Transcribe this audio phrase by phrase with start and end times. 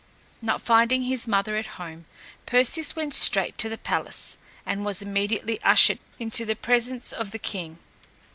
[0.41, 2.05] Not finding his mother at home,
[2.47, 4.35] Perseus went straight to the palace
[4.65, 7.77] and was immediately ushered into the presence of the king.